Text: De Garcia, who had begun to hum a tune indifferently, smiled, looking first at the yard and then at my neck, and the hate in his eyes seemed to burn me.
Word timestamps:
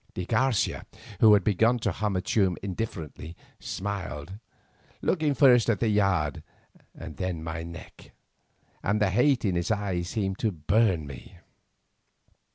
De 0.15 0.25
Garcia, 0.25 0.83
who 1.19 1.31
had 1.35 1.43
begun 1.43 1.77
to 1.77 1.91
hum 1.91 2.15
a 2.15 2.21
tune 2.21 2.57
indifferently, 2.63 3.35
smiled, 3.59 4.33
looking 5.03 5.35
first 5.35 5.69
at 5.69 5.79
the 5.79 5.89
yard 5.89 6.41
and 6.95 7.17
then 7.17 7.37
at 7.37 7.43
my 7.43 7.61
neck, 7.61 8.11
and 8.81 8.99
the 8.99 9.11
hate 9.11 9.45
in 9.45 9.53
his 9.55 9.69
eyes 9.69 10.09
seemed 10.09 10.39
to 10.39 10.51
burn 10.51 11.05
me. 11.05 11.37